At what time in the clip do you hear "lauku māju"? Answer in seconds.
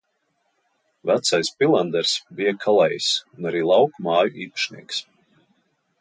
3.73-4.45